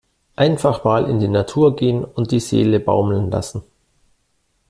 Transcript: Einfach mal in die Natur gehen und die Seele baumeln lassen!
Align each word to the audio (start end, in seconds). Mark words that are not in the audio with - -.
Einfach 0.35 0.83
mal 0.83 1.07
in 1.07 1.19
die 1.19 1.27
Natur 1.27 1.75
gehen 1.75 2.03
und 2.03 2.31
die 2.31 2.39
Seele 2.39 2.79
baumeln 2.79 3.29
lassen! 3.29 3.61